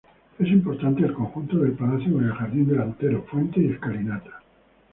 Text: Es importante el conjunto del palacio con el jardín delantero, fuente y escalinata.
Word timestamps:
Es 0.39 0.47
importante 0.47 1.05
el 1.05 1.13
conjunto 1.13 1.57
del 1.59 1.73
palacio 1.73 2.11
con 2.13 2.25
el 2.25 2.33
jardín 2.33 2.67
delantero, 2.67 3.21
fuente 3.29 3.59
y 3.61 3.67
escalinata. 3.67 4.41